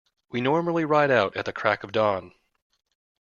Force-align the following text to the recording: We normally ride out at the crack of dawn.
We 0.31 0.41
normally 0.41 0.83
ride 0.83 1.11
out 1.11 1.37
at 1.37 1.45
the 1.45 1.53
crack 1.53 1.83
of 1.83 1.91
dawn. 1.91 2.33